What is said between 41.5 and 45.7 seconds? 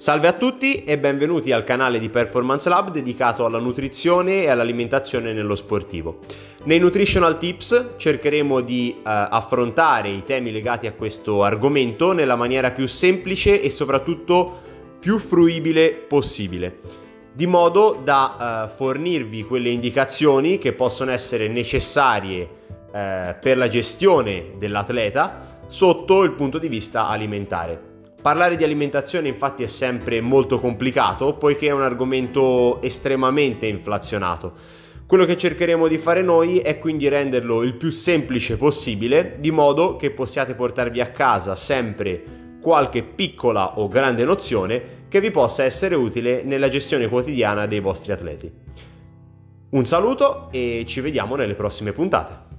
sempre qualche piccola o grande nozione che vi possa